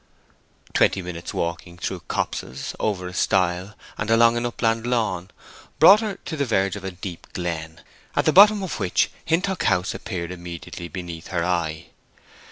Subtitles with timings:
[0.73, 5.29] Twenty minutes' walking through copses, over a stile, and along an upland lawn
[5.77, 7.81] brought her to the verge of a deep glen,
[8.15, 11.89] at the bottom of which Hintock House appeared immediately beneath her eye.